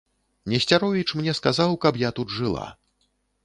Несцяровіч 0.53 1.05
мне 1.21 1.31
сказаў, 1.41 1.77
каб 1.87 2.03
я 2.07 2.13
тут 2.21 2.37
жыла. 2.41 2.69